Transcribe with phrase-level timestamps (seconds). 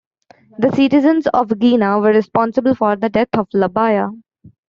[0.57, 4.09] The citizens of Gina were responsible for the death of Labaya.